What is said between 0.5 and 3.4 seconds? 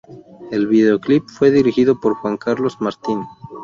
videoclip fue dirigido por Juan Carlos Martin.